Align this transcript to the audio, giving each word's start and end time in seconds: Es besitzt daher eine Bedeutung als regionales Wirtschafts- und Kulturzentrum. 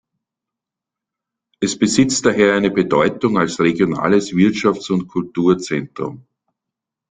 Es 1.59 1.77
besitzt 1.77 2.25
daher 2.25 2.55
eine 2.55 2.71
Bedeutung 2.71 3.37
als 3.37 3.59
regionales 3.59 4.31
Wirtschafts- 4.31 4.89
und 4.91 5.07
Kulturzentrum. 5.07 6.25